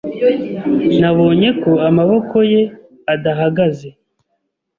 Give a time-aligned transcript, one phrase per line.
[0.99, 2.61] Nabonye ko amaboko ye
[3.13, 3.87] adahagaze.